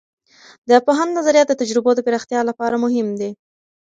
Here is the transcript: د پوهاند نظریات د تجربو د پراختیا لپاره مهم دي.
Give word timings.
د 0.69 0.71
پوهاند 0.85 1.11
نظریات 1.17 1.47
د 1.49 1.53
تجربو 1.61 1.91
د 1.95 1.99
پراختیا 2.07 2.41
لپاره 2.49 2.75
مهم 2.83 3.07
دي. 3.19 3.31